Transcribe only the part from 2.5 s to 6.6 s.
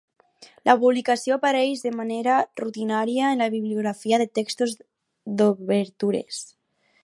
rutinària en la bibliografia de textos d'obertures.